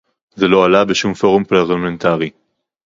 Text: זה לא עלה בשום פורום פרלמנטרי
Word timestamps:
זה 0.35 0.47
לא 0.47 0.65
עלה 0.65 0.85
בשום 0.85 1.13
פורום 1.13 1.43
פרלמנטרי 1.43 2.29